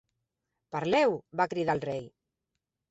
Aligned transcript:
"Parleu!", 0.77 1.15
va 1.43 1.49
cridar 1.55 1.79
el 1.81 1.87
Rei. 1.89 2.11